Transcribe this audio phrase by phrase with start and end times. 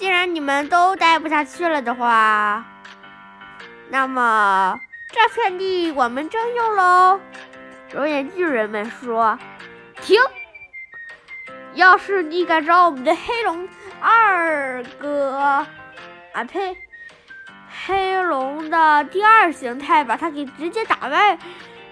[0.00, 2.64] 既然你们都待不下去了的话，
[3.90, 4.80] 那么
[5.12, 7.20] 这片地我们征用喽。
[7.92, 9.38] 熔岩巨人们说
[10.00, 10.18] ：“停！
[11.74, 13.68] 要是你敢找我们的黑龙
[14.00, 15.36] 二哥，
[16.32, 16.74] 啊呸，
[17.84, 21.38] 黑龙的第二形态把他给直接打败，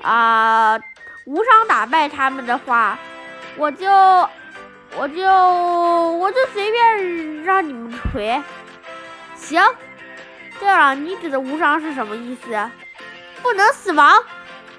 [0.01, 0.81] 啊，
[1.27, 2.99] 无伤打败他们的话，
[3.59, 3.87] 我就，
[4.99, 5.23] 我就，
[6.19, 8.43] 我就随便让你们锤。
[9.37, 9.63] 行。
[10.59, 12.71] 对了，你指的无伤是什么意思？
[13.41, 14.25] 不能死亡。”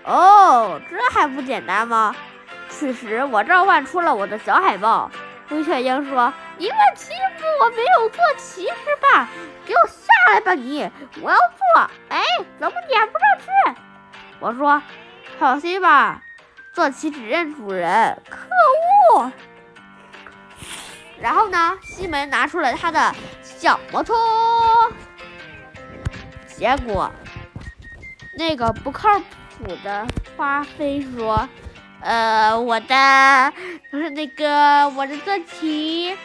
[0.03, 2.13] 哦，这还不简单吗？
[2.67, 5.09] 此时，我召唤出了我的小海豹。
[5.47, 9.27] 灰雀鹰说：“你们欺负我没有坐骑是吧？
[9.65, 10.89] 给我下来吧你！
[11.21, 11.89] 我要坐。
[12.09, 12.21] 哎，
[12.59, 13.81] 怎么撵不上去？”
[14.39, 14.81] 我说
[15.39, 16.21] ：“放心吧，
[16.73, 18.37] 坐骑只认主人。”可
[19.15, 19.31] 恶！
[21.21, 24.15] 然后呢，西门拿出了他的小摩托，
[26.47, 27.11] 结果
[28.37, 29.25] 那个不靠谱。
[29.83, 31.45] 的花飞说
[31.99, 33.53] ：“呃，我的
[33.91, 36.17] 不是那个我的坐骑，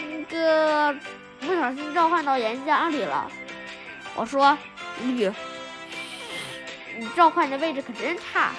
[0.00, 0.96] 那个
[1.38, 3.30] 不小心召唤到岩浆里了。”
[4.16, 4.56] 我说
[5.04, 5.30] ：“你，
[6.96, 8.52] 你召唤的位置可真差。”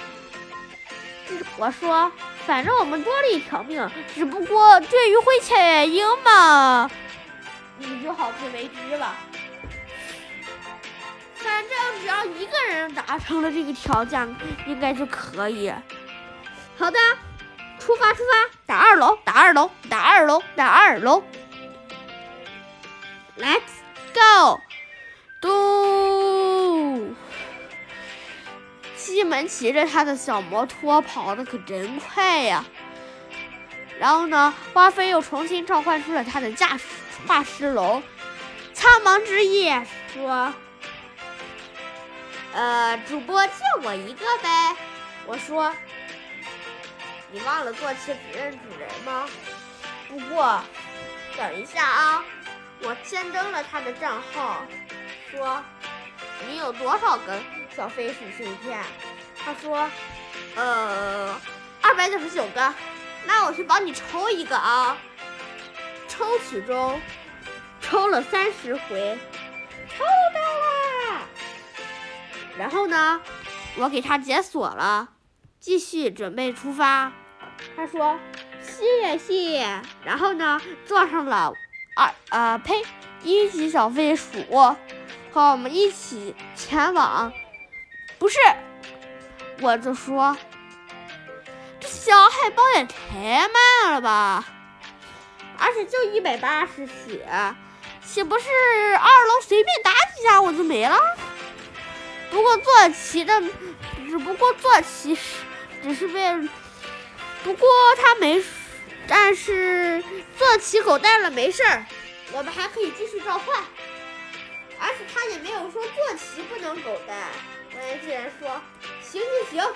[1.57, 2.11] 我说
[2.49, 6.89] ：“反正我们多了一条命，只不过对于灰雀鹰嘛，
[7.77, 9.17] 你就好自为之吧。”
[11.37, 15.71] 反正只要一个人达成了这个条件，应该就可以。
[16.75, 16.97] 好的，
[17.77, 21.23] 出发出发，打二楼，打二楼，打二楼，打二楼。
[23.37, 23.61] Let's
[24.11, 24.59] go！
[25.39, 25.98] 嘟！
[29.09, 32.63] 西门骑着他的小摩托跑的可真快呀。
[33.99, 36.85] 然后呢，花飞又重新召唤出了他的驾驶
[37.27, 38.01] 画师龙。
[38.73, 40.53] 苍茫之夜说。
[42.51, 44.75] 呃，主播借我一个呗。
[45.27, 45.71] 我说，
[47.31, 49.29] 你忘了坐骑只认主人吗？
[50.07, 50.59] 不过，
[51.37, 52.23] 等一下啊，
[52.81, 54.63] 我先登了他的账号，
[55.29, 55.63] 说
[56.47, 57.39] 你有多少个
[57.79, 58.77] 小飞鼠碎片？
[59.41, 59.89] 他说，
[60.57, 61.33] 呃，
[61.81, 62.73] 二百九十九个。
[63.25, 64.97] 那我去帮你抽一个啊。
[66.09, 66.99] 抽取中，
[67.79, 69.17] 抽了三十回，
[69.87, 71.21] 抽到了。
[72.57, 73.21] 然后呢，
[73.77, 75.07] 我给他解锁了，
[75.61, 77.13] 继续准备出发。
[77.77, 78.19] 他说
[78.61, 81.53] ：“谢谢。”然后呢，坐上了
[81.95, 82.83] 二呃呸
[83.23, 84.43] 一级小飞鼠，
[85.31, 87.31] 和我们一起前往。
[88.19, 88.37] 不是，
[89.61, 90.37] 我就说
[91.79, 94.45] 这小海豹也太慢了吧，
[95.57, 97.25] 而且就一百八十血，
[98.05, 98.45] 岂不是
[98.97, 100.99] 二楼随便打几下我就没了？
[102.29, 103.41] 不过坐骑的，
[104.09, 105.37] 只不过坐骑是，
[105.81, 106.49] 只是为，
[107.43, 108.43] 不过他没，
[109.07, 110.03] 但是
[110.37, 111.85] 坐骑狗带了没事儿，
[112.33, 113.63] 我们还可以继续召唤，
[114.77, 117.15] 而且他也没有说坐骑不能狗带。
[117.79, 118.61] 哎竟然说，
[119.01, 119.73] 行行行，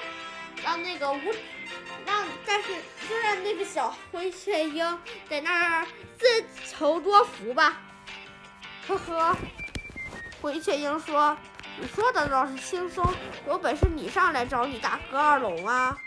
[0.63, 1.19] 让那个无，
[2.05, 2.73] 让但是
[3.07, 4.99] 就让那个小灰雀鹰
[5.29, 5.87] 在那儿
[6.17, 7.81] 自求多福吧。
[8.87, 9.37] 呵呵，
[10.41, 11.37] 灰雀鹰说。
[11.79, 13.03] 你说的倒是轻松，
[13.47, 15.97] 有本事你上来找你大哥二龙啊！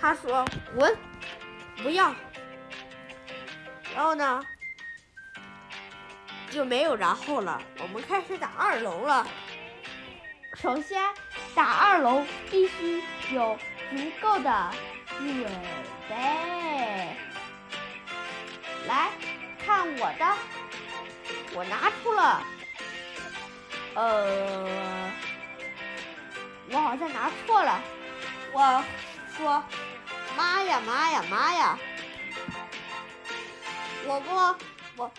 [0.00, 0.44] 他说
[0.76, 0.96] ：“滚，
[1.82, 2.14] 不要。”
[3.96, 4.40] 然后呢，
[6.50, 7.60] 就没有然后了。
[7.80, 9.26] 我们开始打二龙了。
[10.54, 11.02] 首先，
[11.54, 13.56] 打二龙必须有
[13.90, 14.70] 足够的
[15.18, 15.46] 准
[16.08, 17.16] 备。
[18.86, 19.10] 来
[19.64, 20.36] 看我的，
[21.54, 22.42] 我拿出了。
[23.94, 25.10] 呃，
[26.70, 27.80] 我好像拿错了。
[28.52, 28.82] 我
[29.36, 29.62] 说，
[30.36, 31.78] 妈呀妈呀妈呀！
[34.06, 34.56] 我我
[34.96, 35.10] 我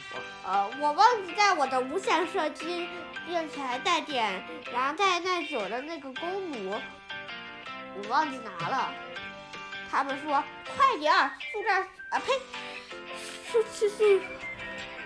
[0.43, 2.89] 呃，我忘记在我的无线射击，
[3.29, 4.43] 并且还带点，
[4.73, 6.81] 然后带耐久的那个弓弩，
[7.95, 8.91] 我忘记拿了。
[9.91, 10.43] 他们说
[10.75, 12.33] 快点儿，速战啊呸，
[13.51, 14.21] 是是是，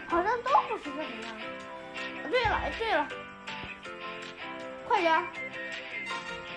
[0.07, 2.31] 好像都不是这个样。
[2.31, 3.07] 对了，对了。
[4.87, 5.27] 快点儿，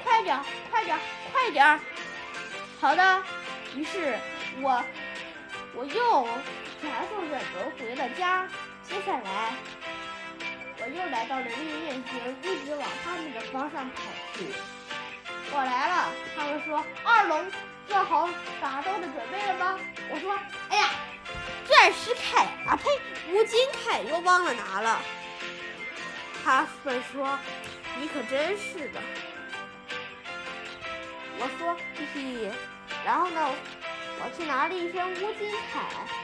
[0.05, 1.01] 快点儿，快点儿，
[1.33, 1.81] 快点儿！
[2.81, 3.23] 好的，
[3.75, 4.17] 于是
[4.61, 4.85] 我
[5.75, 6.29] 我又
[6.81, 8.47] 传送忍轮回了家。
[8.85, 9.53] 接下来，
[10.87, 14.03] 我又来到了烈焰星，一直往他们的方向跑
[14.35, 14.47] 去。
[15.51, 17.45] 我来了，他们说二龙
[17.89, 18.29] 做好
[18.61, 19.81] 打斗的准备了吗？
[20.11, 20.39] 我说，
[20.69, 20.91] 哎呀，
[21.67, 22.89] 钻石铠啊呸，
[23.33, 25.01] 无金铠又忘了拿了。
[26.45, 27.37] 他们说
[27.99, 29.01] ：“你可真是的。”
[31.41, 32.53] 我说：“嘿嘿。”
[33.05, 33.53] 然后呢，
[34.21, 36.16] 我去拿了一身乌金铠。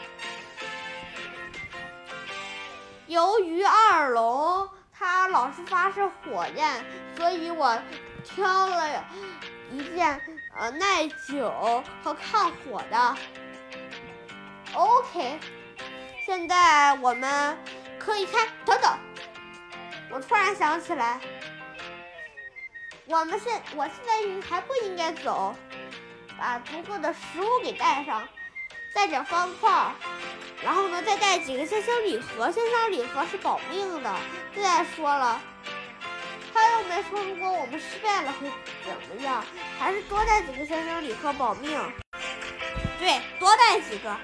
[3.12, 6.82] 由于二龙他老是发射火焰，
[7.14, 7.78] 所以我
[8.24, 9.04] 挑了
[9.70, 10.18] 一件
[10.56, 13.16] 呃耐久和抗火的。
[14.72, 15.38] OK，
[16.24, 17.58] 现在我们
[17.98, 18.48] 可以开。
[18.64, 18.98] 等等，
[20.10, 21.20] 我突然想起来，
[23.04, 25.54] 我们现我现在还不应该走，
[26.38, 28.26] 把足够的食物给带上，
[28.94, 29.92] 带点方块。
[31.04, 34.14] 再带几个香香礼盒，香香礼盒是保命的。
[34.54, 35.40] 再说了，
[36.52, 38.50] 他又没说如果我们失败了会
[38.84, 39.44] 怎么样，
[39.78, 41.70] 还是多带几个香香礼盒保命。
[42.98, 44.16] 对，多带几个。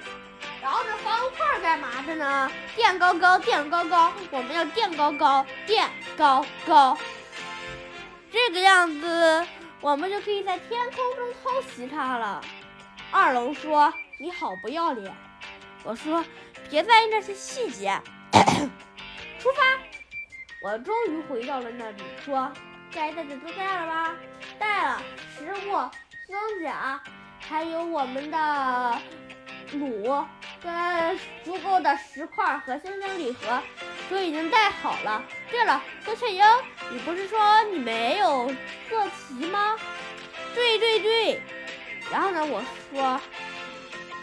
[0.60, 2.50] 然后这方块干嘛的呢？
[2.74, 6.98] 垫高高，垫高高，我们要垫高高，垫高高。
[8.30, 9.46] 这个样子，
[9.80, 12.42] 我们就可以在天空中偷袭他了。
[13.10, 15.14] 二龙说：“你好不要脸。”
[15.84, 16.22] 我说
[16.70, 18.00] ：“别在意那些细节，
[19.40, 19.62] 出发！”
[20.60, 22.52] 我终于回到了那里，说
[22.92, 24.16] ：“该带的都带了吧？
[24.58, 25.02] 带了
[25.36, 25.72] 食物、
[26.26, 27.00] 松甲，
[27.40, 29.00] 还有我们的
[29.72, 30.26] 弩，
[30.62, 33.62] 跟足够的石块和星星礼盒，
[34.10, 35.24] 都已经带好了。
[35.50, 36.44] 对了，郭雀英，
[36.90, 38.52] 你不是说你没有
[38.88, 39.78] 坐骑吗？
[40.54, 41.42] 对对对。
[42.10, 43.20] 然后呢，我说。”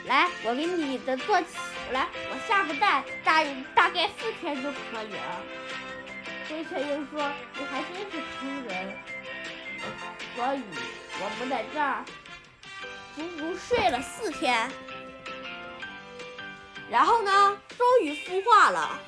[0.06, 1.48] 来，我给你的坐骑，
[1.91, 3.43] 来，我下个蛋，大
[3.73, 5.41] 大概四天就可以了。
[6.49, 8.97] 灰雀鹰说：“你还真是坑人。”
[10.35, 10.61] 所以
[11.21, 12.03] 我们在这儿
[13.15, 14.69] 足足睡了四天。
[16.89, 18.99] 然后呢，终于孵化了。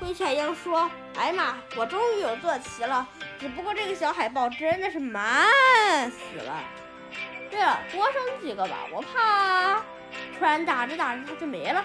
[0.00, 3.06] 灰雀鹰说：“哎呀妈，我终于有坐骑了，
[3.38, 6.64] 只不过这个小海豹真的是慢死了。
[7.50, 9.82] 对了，多生几个吧，我怕。”
[10.38, 11.84] 突然打着打着它就没了。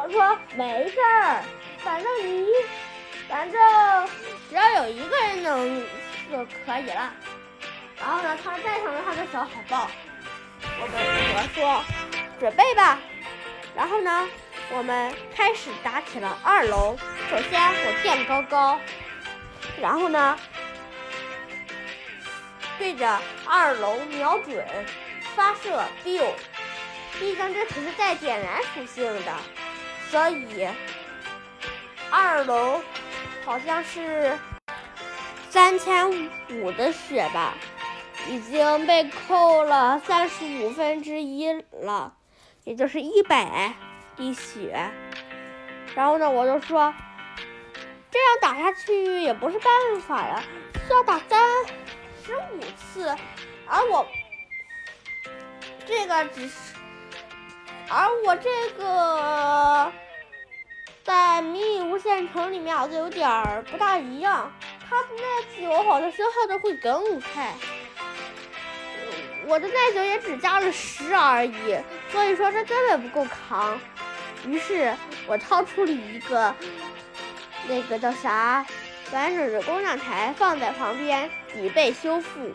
[0.00, 1.42] 我说没事儿，
[1.78, 2.46] 反正你，
[3.28, 3.60] 反正
[4.48, 5.84] 只要有一个人能
[6.30, 7.12] 就可以了。
[7.98, 9.90] 然后呢，他带上了他的小海报。
[10.62, 10.94] 我们
[11.34, 11.84] 我说
[12.38, 13.00] 准备吧。
[13.74, 14.28] 然后呢，
[14.70, 16.96] 我们开始打起了二楼。
[17.28, 18.80] 首先我垫高高，
[19.80, 20.38] 然后呢，
[22.78, 24.64] 对着二楼瞄准，
[25.34, 26.24] 发射 biu。
[27.18, 29.32] 毕竟这可是带点燃属性的，
[30.10, 30.66] 所以
[32.10, 32.80] 二楼
[33.44, 34.38] 好像是
[35.50, 37.54] 三千五的血吧，
[38.26, 41.52] 已经被扣了三十五分之一
[41.82, 42.14] 了，
[42.64, 43.74] 也就是一百
[44.16, 44.90] 滴血。
[45.94, 46.94] 然后呢，我就说
[48.10, 50.42] 这样打下去也不是办法呀，
[50.86, 51.46] 需要打三
[52.24, 53.14] 十五次，
[53.66, 54.06] 而我
[55.86, 56.77] 这个只是。
[57.90, 59.90] 而我这个
[61.04, 64.52] 在迷你无限城里面好像有点儿不大一样，
[64.88, 65.22] 它的耐
[65.58, 67.54] 久好像消耗的会更快。
[69.46, 71.78] 我的耐久也只加了十而已，
[72.12, 73.80] 所以说这根本不够扛。
[74.44, 74.94] 于是
[75.26, 76.54] 我掏出了一个
[77.66, 78.66] 那个叫啥
[79.12, 82.52] 完整的工匠台放在旁边，以备修复。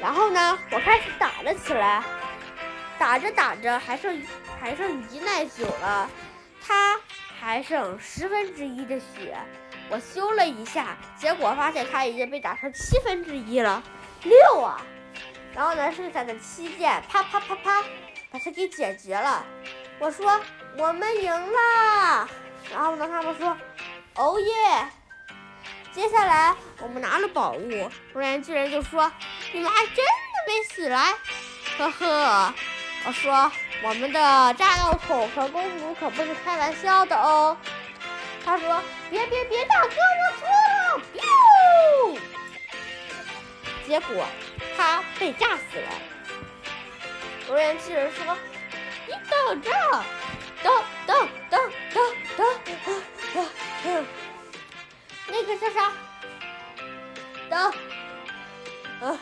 [0.00, 2.02] 然后呢，我开始打了起来。
[2.98, 4.22] 打着打着还剩
[4.60, 6.08] 还剩一耐久了，
[6.64, 6.98] 他
[7.40, 9.36] 还剩十分之一的血。
[9.90, 13.82] 我修了一下，结果发现他已经被打成七分之一了，
[14.22, 14.80] 六啊！
[15.54, 17.82] 然后呢，剩下的七件啪啪啪啪
[18.30, 19.44] 把它给解决了。
[19.98, 20.40] 我说
[20.78, 22.28] 我们赢了。
[22.72, 23.56] 然后呢，他们说
[24.14, 24.88] 哦耶！
[25.92, 29.12] 接下来我们拿了宝物，突然巨人就说
[29.52, 30.02] 你们还真的
[30.46, 31.14] 没死来，
[31.76, 32.54] 呵呵。
[33.04, 33.50] 我说，
[33.82, 37.56] 我们的炸药桶和公主可不是开玩笑的哦。
[38.44, 41.02] 他说，别别别，大哥，我错了。
[43.86, 44.24] 结果
[44.76, 45.90] 他被炸死了。
[47.50, 48.36] 无人机人说，
[49.06, 49.70] 你等着，
[50.62, 50.72] 等
[51.04, 52.02] 等等等
[53.82, 54.06] 等，
[55.26, 55.92] 那个叫啥？
[57.50, 57.74] 等，
[59.00, 59.18] 嗯。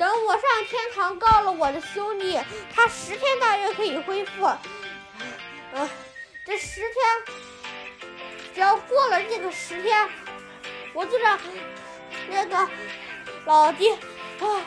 [0.00, 2.40] 等我上天堂告了我的兄弟，
[2.74, 4.50] 他十天大约可以恢复。
[5.74, 5.86] 嗯，
[6.42, 7.36] 这十天，
[8.54, 10.08] 只要过了这个十天，
[10.94, 11.38] 我就让
[12.30, 12.66] 那个
[13.44, 14.64] 老弟啊，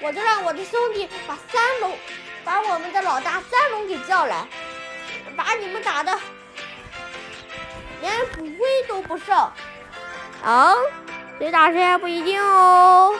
[0.00, 1.96] 我就让我的兄弟把三龙，
[2.44, 4.44] 把我们的老大三龙给叫来，
[5.36, 6.18] 把你们打的
[8.34, 9.36] 虎威都不剩。
[10.42, 10.74] 啊，
[11.38, 13.14] 谁打谁还不一定哦。